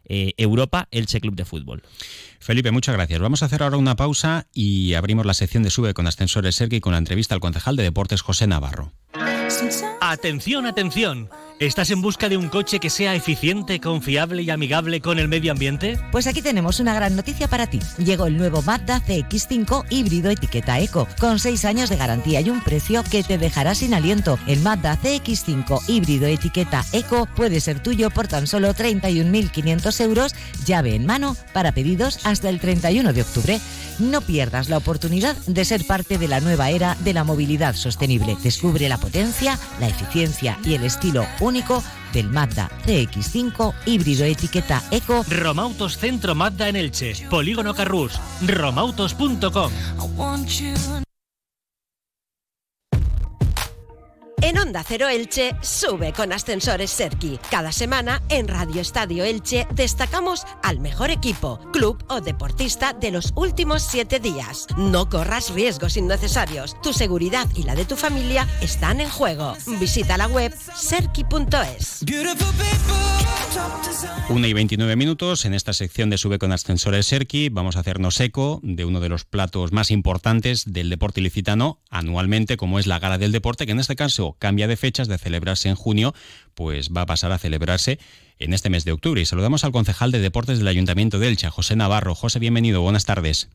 Eh, 0.06 0.34
Europa, 0.36 0.90
Elche 0.92 1.22
Club 1.22 1.36
de 1.36 1.46
Fútbol. 1.46 1.82
Felipe, 2.40 2.72
muchas 2.72 2.94
gracias. 2.94 3.22
Vamos 3.22 3.42
a 3.42 3.46
hacer 3.46 3.64
ahora 3.64 3.78
una 3.78 3.96
pausa 3.96 4.48
y 4.54 4.96
abrimos 4.96 5.26
la 5.26 5.34
sección 5.34 5.64
de 5.64 5.70
Sube 5.70 5.94
con 5.94 6.08
Ascensores 6.08 6.56
Sergi 6.56 6.82
con 6.82 6.92
la 6.92 6.98
entrevista 6.98 7.36
al 7.36 7.40
concejal 7.40 7.78
de 7.78 7.84
Deportes 7.84 8.22
José 8.22 8.46
Navarro. 8.46 8.92
Atención, 10.02 10.66
atención. 10.66 11.30
¿Estás 11.60 11.92
en 11.92 12.02
busca 12.02 12.30
de 12.30 12.36
un 12.36 12.50
coche 12.50 12.80
que 12.80 12.90
sea 12.90 13.14
eficiente, 13.16 13.80
confiable 13.80 14.42
y 14.42 14.50
amigable 14.50 15.02
con 15.02 15.20
el 15.20 15.28
medio 15.28 15.52
ambiente? 15.52 16.00
Pues 16.12 16.26
aquí 16.26 16.42
tenemos 16.42 16.80
una 16.80 16.96
gran 16.96 17.16
noticia 17.16 17.48
para 17.48 17.68
ti. 17.68 17.80
Llegó 18.00 18.26
el 18.26 18.38
nuevo 18.38 18.64
Mazda 18.64 19.02
CX5 19.06 19.86
híbrido 19.90 20.32
etiqueta 20.32 20.80
Eco, 20.80 21.08
con 21.20 21.40
6 21.40 21.64
años 21.66 21.90
de 21.90 21.96
garantía 21.96 22.42
y 22.42 22.50
un 22.50 22.62
precio 22.62 23.04
que 23.10 23.24
te 23.24 23.38
dejará 23.38 23.76
sin 23.76 23.94
aliento. 23.94 24.40
El 24.48 24.62
Mazda 24.62 25.00
CX5 25.02 25.88
híbrido 25.88 26.26
etiqueta 26.26 26.84
Eco 26.92 27.28
puede 27.36 27.60
ser 27.62 27.82
tuyo 27.82 28.10
por 28.10 28.28
tan 28.28 28.48
solo 28.48 28.74
31.500 28.74 30.02
euros, 30.02 30.36
llave 30.66 30.96
en 30.96 31.06
mano, 31.06 31.38
para 31.54 31.72
pedidos 31.72 32.26
hasta 32.26 32.50
el 32.50 32.60
31 32.60 33.14
de 33.14 33.22
octubre. 33.22 33.60
No 34.00 34.22
pierdas 34.22 34.70
la 34.70 34.78
oportunidad 34.78 35.36
de 35.46 35.66
ser 35.66 35.86
parte 35.86 36.18
de 36.18 36.28
la 36.28 36.40
nueva 36.40 36.72
era 36.72 36.98
de 37.02 37.14
la 37.14 37.24
movilidad 37.24 37.76
sostenible. 37.76 38.36
Descubre 38.42 38.90
la 38.90 38.98
potencia, 38.98 39.60
la 39.80 39.88
eficiencia 39.88 40.58
y 40.66 40.74
el 40.74 40.84
estilo 40.84 41.28
único 41.44 41.84
del 42.14 42.30
Mazda 42.30 42.70
CX5 42.86 43.74
híbrido 43.86 44.26
etiqueta 44.26 44.82
Eco. 44.92 45.26
Romautos 45.30 45.98
Centro 45.98 46.36
Mazda 46.36 46.70
en 46.70 46.76
Elche, 46.76 47.14
Polígono 47.30 47.74
Carrús, 47.74 48.20
romautos.com. 48.46 49.72
En 54.44 54.58
Onda 54.58 54.84
Cero 54.86 55.08
Elche 55.08 55.56
sube 55.62 56.12
con 56.12 56.34
Ascensores 56.34 56.92
Serki. 56.92 57.40
Cada 57.50 57.72
semana 57.72 58.22
en 58.28 58.50
Radio 58.50 58.82
Estadio 58.82 59.24
Elche 59.24 59.66
destacamos 59.74 60.44
al 60.62 60.82
mejor 60.82 61.12
equipo, 61.12 61.62
club 61.72 62.04
o 62.10 62.20
deportista 62.20 62.92
de 62.92 63.12
los 63.12 63.32
últimos 63.38 63.84
siete 63.84 64.20
días. 64.20 64.68
No 64.76 65.08
corras 65.08 65.52
riesgos 65.52 65.96
innecesarios. 65.96 66.76
Tu 66.82 66.92
seguridad 66.92 67.48
y 67.56 67.64
la 67.64 67.74
de 67.74 67.86
tu 67.86 67.96
familia 67.96 68.46
están 68.60 69.00
en 69.00 69.08
juego. 69.10 69.56
Visita 69.80 70.18
la 70.18 70.28
web 70.28 70.54
serki.es. 70.76 72.04
Una 74.30 74.48
y 74.48 74.54
29 74.54 74.96
minutos 74.96 75.46
en 75.46 75.54
esta 75.54 75.74
sección 75.74 76.10
de 76.10 76.18
Sube 76.18 76.40
con 76.40 76.52
Ascensores 76.52 77.06
Serki. 77.06 77.50
Vamos 77.50 77.76
a 77.76 77.82
hacernos 77.82 78.20
eco 78.20 78.60
de 78.64 78.84
uno 78.84 79.00
de 79.00 79.10
los 79.10 79.26
platos 79.26 79.72
más 79.72 79.92
importantes 79.92 80.64
del 80.66 80.90
deporte 80.90 81.22
ilicitano 81.22 81.80
anualmente, 81.90 82.58
como 82.58 82.80
es 82.80 82.88
la 82.88 83.00
Gala 83.00 83.18
del 83.18 83.32
Deporte, 83.32 83.66
que 83.66 83.74
en 83.74 83.80
este 83.80 83.96
caso 83.96 84.33
cambia 84.40 84.54
cambia 84.54 84.68
de 84.68 84.78
fechas 84.78 85.08
de 85.08 85.18
celebrarse 85.18 85.68
en 85.68 85.74
junio, 85.74 86.14
pues 86.54 86.92
va 86.96 87.02
a 87.02 87.06
pasar 87.08 87.32
a 87.32 87.40
celebrarse 87.40 87.98
en 88.38 88.54
este 88.54 88.70
mes 88.70 88.86
de 88.86 88.92
octubre. 88.92 89.20
Y 89.20 89.26
saludamos 89.26 89.64
al 89.64 89.72
concejal 89.72 90.12
de 90.12 90.20
deportes 90.20 90.60
del 90.60 90.68
Ayuntamiento 90.68 91.18
de 91.18 91.28
Elche, 91.28 91.50
José 91.50 91.76
Navarro. 91.76 92.14
José, 92.14 92.38
bienvenido, 92.38 92.84
buenas 92.84 93.06
tardes. 93.06 93.50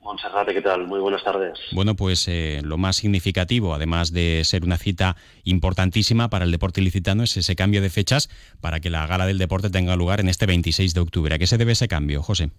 Monserrate, 0.00 0.52
¿qué 0.52 0.62
tal? 0.62 0.88
Muy 0.88 0.98
buenas 0.98 1.22
tardes. 1.22 1.60
Bueno, 1.70 1.94
pues 1.94 2.26
eh, 2.26 2.60
lo 2.64 2.76
más 2.76 2.96
significativo, 2.96 3.72
además 3.72 4.12
de 4.12 4.42
ser 4.42 4.64
una 4.64 4.78
cita 4.78 5.14
importantísima 5.44 6.28
para 6.28 6.44
el 6.44 6.50
deporte 6.50 6.80
ilicitano, 6.80 7.22
es 7.22 7.36
ese 7.36 7.54
cambio 7.54 7.80
de 7.80 7.88
fechas 7.88 8.28
para 8.60 8.80
que 8.80 8.90
la 8.90 9.06
gala 9.06 9.26
del 9.26 9.38
deporte 9.38 9.70
tenga 9.70 9.94
lugar 9.94 10.18
en 10.18 10.28
este 10.28 10.46
26 10.46 10.92
de 10.92 11.00
octubre. 11.00 11.32
¿A 11.36 11.38
qué 11.38 11.46
se 11.46 11.56
debe 11.56 11.70
ese 11.70 11.86
cambio, 11.86 12.20
José? 12.20 12.50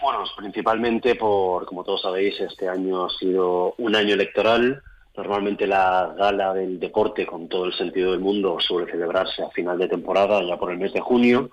Bueno, 0.00 0.20
pues 0.20 0.30
principalmente 0.38 1.14
por, 1.14 1.66
como 1.66 1.84
todos 1.84 2.00
sabéis, 2.00 2.40
este 2.40 2.70
año 2.70 3.04
ha 3.04 3.10
sido 3.10 3.74
un 3.76 3.94
año 3.94 4.14
electoral. 4.14 4.82
Normalmente 5.16 5.66
la 5.66 6.14
gala 6.16 6.52
del 6.52 6.78
deporte, 6.78 7.24
con 7.24 7.48
todo 7.48 7.64
el 7.64 7.72
sentido 7.72 8.12
del 8.12 8.20
mundo, 8.20 8.58
suele 8.60 8.90
celebrarse 8.90 9.42
a 9.42 9.50
final 9.50 9.78
de 9.78 9.88
temporada, 9.88 10.42
ya 10.42 10.58
por 10.58 10.70
el 10.70 10.78
mes 10.78 10.92
de 10.92 11.00
junio. 11.00 11.50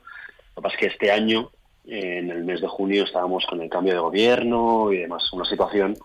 Lo 0.56 0.56
que 0.56 0.62
pasa 0.62 0.76
es 0.76 0.80
que 0.80 0.88
este 0.88 1.12
año 1.12 1.50
en 1.86 2.30
el 2.30 2.44
mes 2.44 2.62
de 2.62 2.68
junio 2.68 3.04
estábamos 3.04 3.46
con 3.46 3.62
el 3.62 3.70
cambio 3.70 3.94
de 3.94 4.00
gobierno 4.00 4.92
y 4.92 4.98
demás, 4.98 5.32
una 5.34 5.46
situación 5.46 5.98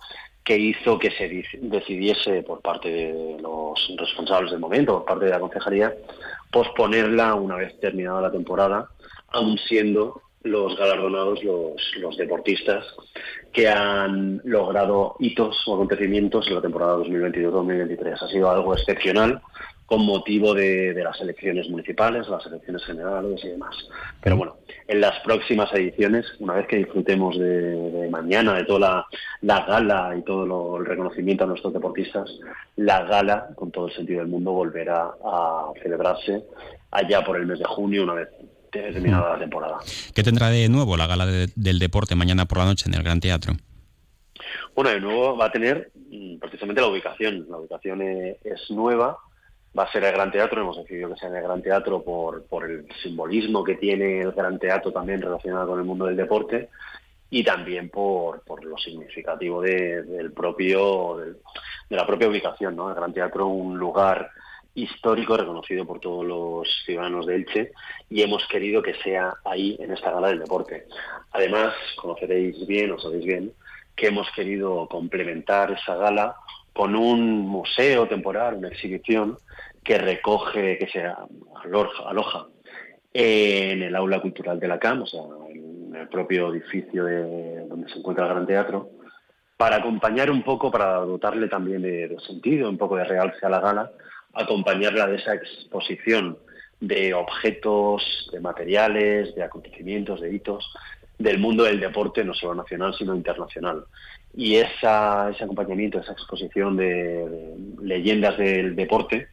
que 0.45 0.57
hizo 0.57 0.99
que 0.99 1.11
se 1.11 1.45
decidiese 1.61 2.43
por 2.43 2.63
parte 2.63 2.89
de 2.89 3.37
los 3.41 3.93
responsables 3.99 4.51
del 4.51 4.61
momento, 4.61 4.95
por 4.95 5.05
parte 5.05 5.25
de 5.27 5.33
la 5.33 5.41
concejalía, 5.41 5.95
posponerla 6.51 7.35
una 7.35 7.57
vez 7.57 7.79
terminada 7.81 8.23
la 8.23 8.33
temporada, 8.33 8.89
aun 9.29 9.59
siendo 9.59 10.23
los 10.43 10.77
galardonados 10.77 11.43
los, 11.43 11.75
los 11.99 12.17
deportistas 12.17 12.85
que 13.53 13.69
han 13.69 14.41
logrado 14.45 15.17
hitos 15.19 15.57
o 15.67 15.75
acontecimientos 15.75 16.47
en 16.49 16.55
la 16.55 16.63
temporada 16.63 16.97
2022-2023. 16.99 18.23
Ha 18.23 18.29
sido 18.29 18.51
algo 18.51 18.75
excepcional 18.75 19.41
con 19.89 20.05
motivo 20.05 20.53
de, 20.53 20.93
las 21.03 21.19
elecciones 21.19 21.67
municipales, 21.71 22.29
las 22.29 22.45
elecciones 22.45 22.85
generales 22.85 23.43
y 23.43 23.49
demás. 23.49 23.75
Pero 24.23 24.37
bueno, 24.37 24.57
en 24.87 25.01
las 25.01 25.19
próximas 25.21 25.73
ediciones, 25.73 26.27
una 26.41 26.53
vez 26.53 26.67
que 26.67 26.77
disfrutemos 26.77 27.39
de, 27.39 28.07
mañana, 28.11 28.53
de 28.53 28.65
toda 28.65 29.07
la, 29.41 29.65
gala 29.67 30.15
y 30.15 30.23
todo 30.25 30.77
el 30.77 30.85
reconocimiento 30.85 31.45
a 31.45 31.47
nuestros 31.47 31.73
deportistas, 31.73 32.31
la 32.77 33.05
gala, 33.05 33.49
con 33.55 33.71
todo 33.71 33.87
el 33.87 33.95
sentido 33.95 34.19
del 34.19 34.29
mundo, 34.29 34.53
volverá 34.53 35.11
a 35.25 35.73
celebrarse 35.83 36.45
allá 36.91 37.25
por 37.25 37.39
el 37.39 37.47
mes 37.47 37.59
de 37.59 37.65
junio, 37.65 38.03
una 38.03 38.13
vez 38.13 38.29
terminada 38.71 39.35
la 39.35 39.39
temporada. 39.39 39.79
¿Qué 40.15 40.23
tendrá 40.23 40.49
de 40.51 40.69
nuevo 40.69 40.97
la 40.97 41.07
gala 41.07 41.27
del 41.27 41.79
deporte 41.79 42.15
mañana 42.15 42.47
por 42.47 42.59
la 42.59 42.67
noche 42.67 42.87
en 42.89 42.95
el 42.95 43.03
Gran 43.03 43.21
Teatro? 43.21 43.55
Bueno, 44.75 44.91
de 44.91 45.01
nuevo 45.01 45.37
va 45.37 45.47
a 45.47 45.53
tener 45.53 45.91
mm, 45.95 46.39
precisamente 46.39 46.81
la 46.81 46.89
ubicación. 46.89 47.47
La 47.51 47.59
ubicación 47.59 48.01
es 48.03 48.71
nueva 48.71 49.19
va 49.79 49.85
a 49.85 49.93
ser 49.93 50.05
el 50.05 50.13
Gran 50.13 50.31
Teatro, 50.31 50.63
hemos 50.63 50.77
decidido 50.77 51.11
que 51.11 51.21
sea 51.21 51.29
en 51.29 51.37
el 51.37 51.43
Gran 51.43 51.63
Teatro 51.63 52.03
por, 52.03 52.45
por 52.45 52.65
el 52.65 52.87
simbolismo 53.03 53.63
que 53.63 53.77
tiene 53.77 54.21
el 54.21 54.33
Gran 54.33 54.59
Teatro 54.59 54.93
también 54.93 55.23
relacionado 55.23 55.69
con 55.69 55.79
el 55.79 55.85
mundo 55.85 56.07
del 56.07 56.17
deporte 56.17 56.71
y 57.31 57.45
también 57.45 57.91
por, 57.91 58.41
por 58.43 58.65
lo 58.65 58.77
significativo 58.79 59.61
de, 59.61 60.03
del 60.03 60.33
propio, 60.33 61.19
de 61.19 61.97
la 61.97 62.07
propia 62.07 62.29
ubicación. 62.29 62.75
¿no? 62.75 62.89
El 62.89 62.97
Gran 62.97 63.13
Teatro 63.13 63.47
un 63.47 63.79
lugar 63.79 64.31
histórico 64.83 65.37
reconocido 65.37 65.85
por 65.87 66.01
todos 66.01 66.25
los 66.25 66.69
ciudadanos 66.85 67.27
de 67.27 67.37
Elche 67.37 67.73
y 68.09 68.23
hemos 68.23 68.47
querido 68.49 68.83
que 68.83 68.95
sea 68.95 69.35
ahí 69.45 69.77
en 69.81 69.93
esta 69.93 70.11
gala 70.11 70.29
del 70.29 70.41
deporte. 70.41 70.87
Además, 71.33 71.75
conoceréis 71.97 72.67
bien 72.67 72.93
o 72.93 72.99
sabéis 72.99 73.25
bien 73.25 73.53
que 73.97 74.09
hemos 74.09 74.31
querido 74.33 74.87
complementar 74.89 75.73
esa 75.73 75.97
gala 75.97 76.37
con 76.73 76.95
un 76.95 77.41
museo 77.41 78.07
temporal, 78.07 78.55
una 78.55 78.69
exhibición 78.69 79.37
que 79.83 79.99
recoge, 79.99 80.79
que 80.79 80.87
se 80.87 81.05
aloja, 82.05 82.47
en 83.13 83.83
el 83.83 83.97
aula 83.97 84.21
cultural 84.21 84.61
de 84.61 84.69
la 84.69 84.79
CAM, 84.79 85.03
o 85.03 85.07
sea, 85.07 85.23
en 85.51 85.97
el 85.97 86.09
propio 86.09 86.53
edificio 86.53 87.05
de, 87.05 87.67
donde 87.67 87.91
se 87.91 87.99
encuentra 87.99 88.27
el 88.27 88.33
Gran 88.33 88.47
Teatro, 88.47 88.91
para 89.57 89.77
acompañar 89.77 90.31
un 90.31 90.43
poco, 90.45 90.71
para 90.71 90.99
dotarle 90.99 91.49
también 91.49 91.83
de, 91.83 92.17
sentido, 92.25 92.71
un 92.71 92.79
poco 92.79 92.97
de 92.97 93.05
realce 93.05 93.45
a 93.45 93.49
la 93.49 93.61
gala, 93.61 93.91
acompañarla 94.35 95.07
de 95.07 95.17
esa 95.17 95.35
exposición 95.35 96.39
de 96.81 97.13
objetos, 97.15 98.31
de 98.33 98.41
materiales, 98.41 99.35
de 99.35 99.43
acontecimientos, 99.43 100.21
de 100.21 100.33
hitos 100.33 100.73
del 101.19 101.39
mundo 101.39 101.65
del 101.65 101.81
deporte, 101.81 102.25
no 102.25 102.33
solo 102.33 102.55
nacional, 102.55 102.95
sino 102.97 103.15
internacional 103.15 103.85
y 104.35 104.57
esa, 104.57 105.31
ese 105.31 105.45
acompañamiento, 105.45 105.99
esa 105.99 106.13
exposición 106.13 106.77
de, 106.77 107.57
leyendas 107.83 108.39
del 108.39 108.77
deporte, 108.77 109.29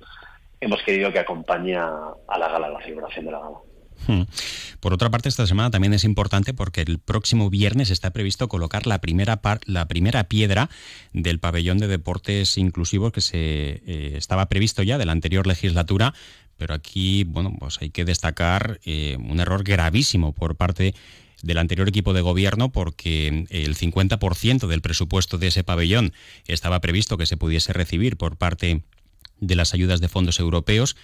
hemos 0.60 0.82
querido 0.84 1.12
que 1.12 1.20
acompañe 1.20 1.76
a 1.76 2.16
la 2.40 2.50
gala, 2.50 2.68
a 2.68 2.72
la 2.72 2.82
celebración 2.82 3.26
de 3.26 3.32
la 3.32 3.40
gala. 3.40 3.58
Hmm. 4.08 4.24
Por 4.86 4.94
otra 4.94 5.10
parte, 5.10 5.30
esta 5.30 5.48
semana 5.48 5.72
también 5.72 5.96
es 5.96 6.04
importante 6.04 6.54
porque 6.54 6.82
el 6.82 7.00
próximo 7.00 7.50
viernes 7.50 7.90
está 7.90 8.12
previsto 8.12 8.48
colocar 8.48 8.86
la 8.86 9.00
primera, 9.02 9.42
piedra 10.28 10.70
del 11.12 11.40
pabellón 11.40 11.80
de 11.80 11.88
deportes 11.88 12.56
inclusivos 12.60 13.12
que 13.12 13.22
se 13.22 13.38
eh, 13.40 14.14
estaba 14.16 14.46
previsto 14.46 14.84
ya 14.84 15.00
de 15.00 15.06
la 15.06 15.12
anterior 15.12 15.48
legislatura, 15.48 16.14
pero 16.56 16.76
aquí, 16.76 17.24
bueno, 17.24 17.56
pues 17.58 17.80
hay 17.82 17.90
que 17.90 18.06
destacar 18.06 18.80
eh, 18.86 19.18
un 19.28 19.40
error 19.40 19.64
gravísimo 19.64 20.34
por 20.34 20.56
parte 20.56 20.94
del 21.42 21.58
anterior 21.58 21.90
equipo 21.90 22.14
de 22.14 22.22
gobierno 22.22 22.72
porque 22.72 23.48
el 23.50 23.76
50% 23.76 24.68
del 24.68 24.82
presupuesto 24.82 25.40
de 25.40 25.48
ese 25.48 25.64
pabellón 25.64 26.14
estaba 26.46 26.80
previsto 26.80 27.18
que 27.18 27.26
se 27.26 27.38
pudiese 27.38 27.74
recibir 27.74 28.18
por 28.18 28.38
parte 28.38 28.84
de 29.40 29.56
las 29.56 29.74
ayudas 29.74 30.00
de 30.00 30.10
fondos 30.10 30.40
europeos 30.40 30.96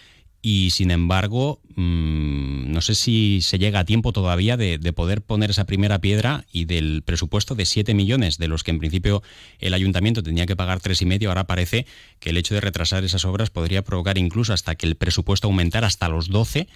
y 0.41 0.71
sin 0.71 0.91
embargo 0.91 1.59
mm, 1.75 2.71
no 2.71 2.81
sé 2.81 2.95
si 2.95 3.41
se 3.41 3.59
llega 3.59 3.79
a 3.79 3.85
tiempo 3.85 4.11
todavía 4.11 4.57
de, 4.57 4.79
poder 4.93 5.21
poner 5.21 5.51
esa 5.51 5.65
primera 5.65 5.99
piedra 5.99 6.45
y 6.51 6.65
del 6.65 7.03
presupuesto 7.03 7.55
de 7.55 7.65
7 7.65 7.93
millones 7.93 8.37
de 8.37 8.47
los 8.47 8.63
que 8.63 8.71
en 8.71 8.79
principio 8.79 9.21
el 9.59 9.73
ayuntamiento 9.73 10.23
tenía 10.23 10.45
que 10.45 10.55
pagar 10.55 10.79
tres 10.79 11.01
y 11.01 11.05
medio 11.05 11.29
ahora 11.29 11.45
parece 11.45 11.85
que 12.19 12.31
el 12.31 12.37
hecho 12.37 12.55
de 12.55 12.61
retrasar 12.61 13.03
esas 13.03 13.25
obras 13.25 13.49
podría 13.49 13.83
provocar 13.83 14.17
incluso 14.17 14.53
hasta 14.53 14.75
que 14.75 14.87
el 14.87 14.95
presupuesto 14.95 15.47
aumentara 15.47 15.87
hasta 15.87 16.09
los 16.09 16.29
12 16.29 16.67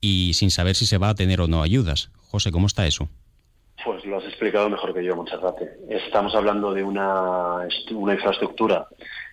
y 0.00 0.34
sin 0.34 0.50
saber 0.50 0.74
si 0.74 0.86
se 0.86 0.98
va 0.98 1.08
a 1.08 1.14
tener 1.14 1.40
o 1.40 1.48
no 1.48 1.62
ayudas. 1.62 2.10
José, 2.30 2.52
¿cómo 2.52 2.66
está 2.66 2.86
eso? 2.86 3.08
Pues 3.84 4.04
lo 4.04 4.18
has 4.18 4.24
explicado 4.24 4.68
mejor 4.68 4.94
que 4.94 5.04
yo, 5.04 5.16
gracias. 5.22 5.70
Estamos 5.88 6.34
hablando 6.34 6.72
de 6.72 6.82
una, 6.82 7.66
una 7.90 8.14
infraestructura 8.14 8.86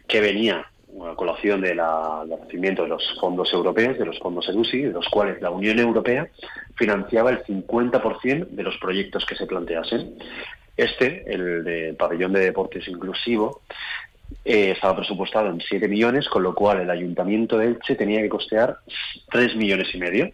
que 0.07 0.21
venía 0.21 0.65
a 1.01 1.15
colación 1.15 1.61
de 1.61 1.75
la, 1.75 2.23
del 2.27 2.39
recibimiento 2.39 2.83
de 2.83 2.89
los 2.89 3.03
fondos 3.19 3.51
europeos, 3.53 3.97
de 3.97 4.05
los 4.05 4.19
fondos 4.19 4.47
EDUSI, 4.49 4.83
de 4.83 4.91
los 4.91 5.07
cuales 5.09 5.41
la 5.41 5.49
Unión 5.49 5.79
Europea 5.79 6.27
financiaba 6.75 7.31
el 7.31 7.43
50% 7.43 8.47
de 8.47 8.63
los 8.63 8.77
proyectos 8.77 9.25
que 9.25 9.35
se 9.35 9.45
planteasen. 9.45 10.15
Este, 10.75 11.23
el 11.31 11.63
de 11.63 11.93
pabellón 11.93 12.33
de 12.33 12.41
deportes 12.41 12.87
inclusivo, 12.87 13.61
eh, 14.45 14.71
estaba 14.71 14.97
presupuestado 14.97 15.49
en 15.49 15.61
7 15.61 15.87
millones, 15.87 16.27
con 16.27 16.43
lo 16.43 16.53
cual 16.53 16.81
el 16.81 16.89
ayuntamiento 16.89 17.57
de 17.57 17.67
Elche 17.67 17.95
tenía 17.95 18.21
que 18.21 18.29
costear 18.29 18.77
3 19.31 19.55
millones 19.55 19.93
y 19.93 19.99
medio. 19.99 20.31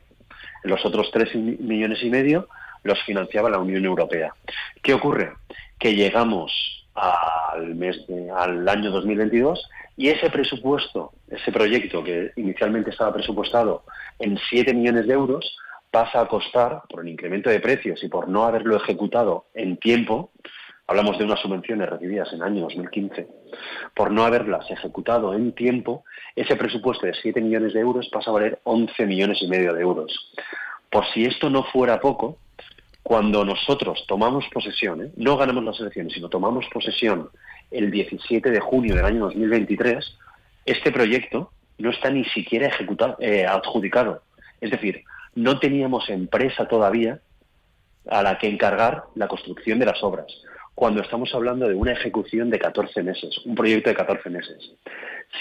Los 0.64 0.86
otros 0.86 1.10
3 1.12 1.36
millones 1.36 2.02
y 2.04 2.10
medio 2.10 2.48
los 2.84 3.02
financiaba 3.04 3.50
la 3.50 3.60
Unión 3.60 3.86
Europea. 3.86 4.34
¿Qué 4.82 4.94
ocurre? 4.94 5.34
Que 5.78 5.96
llegamos 5.96 6.79
al, 7.00 7.76
mes 7.76 8.06
al 8.36 8.68
año 8.68 8.92
2022 8.92 9.70
y 9.98 10.10
ese 10.10 10.30
presupuesto, 10.30 11.14
ese 11.30 11.52
proyecto 11.52 12.04
que 12.04 12.32
inicialmente 12.36 12.92
estaba 12.92 13.14
presupuestado 13.14 13.84
en 14.20 14.38
7 14.50 14.74
millones 14.74 15.08
de 15.08 15.14
euros, 15.14 15.58
pasa 15.92 16.22
a 16.22 16.28
costar, 16.28 16.84
por 16.90 17.02
el 17.02 17.10
incremento 17.10 17.50
de 17.50 17.60
precios 17.60 18.04
y 18.04 18.08
por 18.08 18.28
no 18.30 18.46
haberlo 18.46 18.78
ejecutado 18.78 19.48
en 19.54 19.78
tiempo, 19.78 20.32
hablamos 20.88 21.18
de 21.18 21.26
unas 21.26 21.40
subvenciones 21.40 21.90
recibidas 21.90 22.30
en 22.32 22.38
el 22.38 22.44
año 22.44 22.62
2015, 22.62 23.28
por 23.96 24.12
no 24.12 24.24
haberlas 24.24 24.70
ejecutado 24.72 25.34
en 25.34 25.54
tiempo, 25.54 26.04
ese 26.36 26.56
presupuesto 26.56 27.06
de 27.06 27.14
7 27.14 27.42
millones 27.42 27.74
de 27.74 27.80
euros 27.80 28.10
pasa 28.10 28.32
a 28.32 28.34
valer 28.34 28.60
11 28.64 29.06
millones 29.06 29.40
y 29.42 29.48
medio 29.48 29.74
de 29.74 29.82
euros. 29.82 30.34
Por 30.90 31.06
si 31.14 31.26
esto 31.26 31.50
no 31.50 31.64
fuera 31.64 32.00
poco, 32.00 32.38
cuando 33.10 33.44
nosotros 33.44 34.06
tomamos 34.08 34.46
posesión, 34.54 35.04
¿eh? 35.04 35.12
no 35.16 35.36
ganamos 35.36 35.64
las 35.64 35.80
elecciones, 35.80 36.14
sino 36.14 36.30
tomamos 36.30 36.68
posesión 36.72 37.32
el 37.72 37.90
17 37.90 38.52
de 38.52 38.60
junio 38.60 38.94
del 38.94 39.04
año 39.04 39.22
2023, 39.22 40.16
este 40.64 40.92
proyecto 40.92 41.52
no 41.80 41.90
está 41.90 42.12
ni 42.12 42.24
siquiera 42.26 42.68
ejecutado, 42.68 43.18
eh, 43.20 43.48
adjudicado. 43.48 44.22
Es 44.62 44.70
decir, 44.70 45.02
no 45.34 45.58
teníamos 45.58 46.08
empresa 46.12 46.68
todavía 46.68 47.20
a 48.08 48.22
la 48.22 48.38
que 48.38 48.48
encargar 48.48 49.06
la 49.16 49.28
construcción 49.28 49.80
de 49.80 49.88
las 49.88 50.04
obras, 50.04 50.28
cuando 50.76 51.02
estamos 51.02 51.34
hablando 51.34 51.68
de 51.68 51.74
una 51.74 51.94
ejecución 51.94 52.52
de 52.52 52.60
14 52.60 53.02
meses, 53.02 53.40
un 53.44 53.56
proyecto 53.56 53.90
de 53.90 53.96
14 53.96 54.30
meses. 54.30 54.72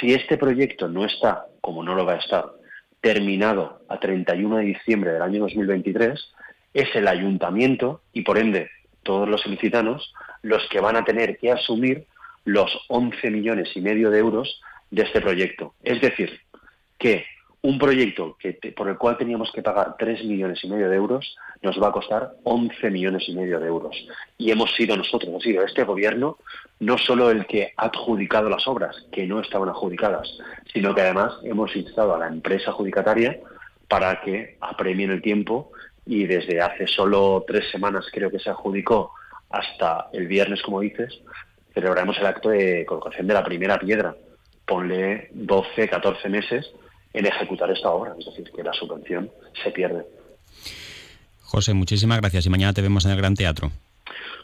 Si 0.01 0.15
este 0.15 0.39
proyecto 0.39 0.89
no 0.89 1.05
está, 1.05 1.45
como 1.61 1.85
no 1.85 1.95
lo 1.95 2.07
va 2.07 2.15
a 2.15 2.19
estar, 2.19 2.47
terminado 3.03 3.83
a 3.91 4.01
31 4.01 4.57
de 4.57 4.65
diciembre 4.65 5.13
del 5.13 5.21
año 5.21 5.41
2023, 5.41 6.33
es 6.75 6.95
el 6.95 7.09
ayuntamiento 7.09 8.03
y 8.13 8.23
por 8.23 8.39
ende 8.39 8.71
todos 9.03 9.29
los 9.29 9.47
ilicitanos 9.47 10.13
los 10.43 10.67
que 10.69 10.81
van 10.81 10.97
a 10.97 11.05
tener 11.05 11.39
que 11.39 11.51
asumir 11.51 12.07
los 12.45 12.71
11 12.89 13.31
millones 13.31 13.71
y 13.75 13.81
medio 13.81 14.11
de 14.11 14.19
euros 14.19 14.61
de 14.91 15.03
este 15.03 15.21
proyecto. 15.21 15.75
Es 15.83 16.01
decir, 16.01 16.41
que 16.99 17.25
un 17.63 17.79
proyecto 17.79 18.37
que 18.39 18.53
por 18.77 18.89
el 18.89 18.97
cual 18.97 19.19
teníamos 19.19 19.51
que 19.53 19.63
pagar 19.63 19.97
3 19.99 20.25
millones 20.25 20.63
y 20.63 20.69
medio 20.69 20.89
de 20.89 20.97
euros 20.97 21.37
nos 21.61 21.81
va 21.83 21.89
a 21.89 21.93
costar 21.93 22.33
11 22.45 22.91
millones 22.91 23.29
y 23.29 23.35
medio 23.35 23.59
de 23.59 23.67
euros. 23.67 23.97
Y 24.37 24.51
hemos 24.51 24.75
sido 24.75 24.97
nosotros, 24.97 25.35
ha 25.35 25.41
sido 25.41 25.65
este 25.65 25.83
gobierno, 25.83 26.39
no 26.81 26.97
solo 26.99 27.31
el 27.31 27.47
que 27.47 27.73
ha 27.77 27.87
adjudicado 27.87 28.49
las 28.49 28.67
obras, 28.69 28.97
que 29.11 29.27
no 29.27 29.41
estaban 29.41 29.69
adjudicadas, 29.69 30.39
sino 30.73 30.95
que 30.95 31.01
además 31.01 31.35
hemos 31.43 31.75
instado 31.75 32.15
a 32.15 32.19
la 32.19 32.29
empresa 32.29 32.71
adjudicataria 32.71 33.41
para 33.89 34.21
que 34.21 34.57
apremien 34.61 35.11
el 35.11 35.23
tiempo 35.23 35.73
y 36.09 36.27
desde 36.27 36.61
hace 36.61 36.87
solo 36.87 37.45
tres 37.47 37.71
semanas 37.71 38.07
creo 38.11 38.31
que 38.31 38.38
se 38.38 38.49
adjudicó 38.49 39.12
hasta 39.50 40.09
el 40.15 40.27
viernes, 40.27 40.62
como 40.62 40.81
dices, 40.81 41.21
celebraremos 41.75 42.17
el 42.19 42.27
acto 42.27 42.49
de 42.49 42.87
colocación 42.87 43.27
de 43.27 43.35
la 43.35 43.45
primera 43.45 43.79
piedra. 43.79 44.17
Ponle 44.67 45.29
12, 45.33 45.87
14 45.88 46.29
meses 46.31 46.71
en 47.12 47.27
ejecutar 47.27 47.71
esta 47.71 47.91
obra, 47.91 48.15
es 48.19 48.25
decir, 48.25 48.50
que 48.50 48.62
la 48.62 48.73
subvención 48.73 49.31
se 49.62 49.71
pierde. 49.71 50.07
José, 51.43 51.75
muchísimas 51.75 52.21
gracias 52.21 52.47
y 52.47 52.50
mañana 52.50 52.73
te 52.73 52.83
vemos 52.83 53.05
en 53.05 53.11
el 53.11 53.19
Gran 53.19 53.35
Teatro. 53.35 53.71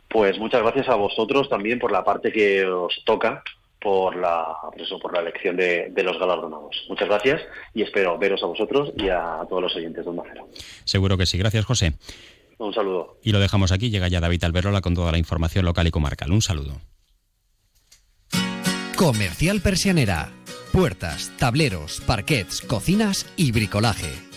Pues 0.08 0.38
muchas 0.38 0.62
gracias 0.62 0.88
a 0.90 0.96
vosotros 0.96 1.48
también 1.48 1.78
por 1.78 1.92
la 1.92 2.04
parte 2.04 2.30
que 2.30 2.66
os 2.66 3.02
toca 3.06 3.42
por 3.84 4.16
la, 4.16 4.46
eso, 4.78 4.98
por 4.98 5.12
la 5.12 5.20
elección 5.20 5.56
de, 5.56 5.92
los 6.02 6.18
galardonados. 6.18 6.74
Muchas 6.88 7.06
gracias 7.06 7.42
y 7.74 7.82
espero 7.82 8.18
veros 8.18 8.42
a 8.42 8.46
vosotros 8.46 8.92
y 8.96 9.10
a 9.10 9.40
todos 9.46 9.62
los 9.62 9.76
oyentes 9.76 10.04
de 10.04 10.10
Onda 10.10 10.22
Cero. 10.26 10.48
Seguro 10.84 11.18
que 11.18 11.26
sí. 11.26 11.36
Gracias, 11.36 11.66
José. 11.66 11.92
Un 12.56 12.72
saludo. 12.72 13.18
Y 13.22 13.32
lo 13.32 13.40
dejamos 13.40 13.72
aquí. 13.72 13.90
Llega 13.90 14.08
ya 14.08 14.20
David 14.20 14.42
Alberola 14.42 14.80
con 14.80 14.94
toda 14.94 15.12
la 15.12 15.18
información 15.18 15.66
local 15.66 15.86
y 15.86 15.90
comarcal. 15.90 16.32
Un 16.32 16.40
saludo. 16.40 16.80
Comercial 18.96 19.60
Persianera. 19.60 20.30
Puertas, 20.72 21.30
tableros, 21.38 22.00
parquets, 22.00 22.62
cocinas 22.62 23.30
y 23.36 23.52
bricolaje 23.52 24.33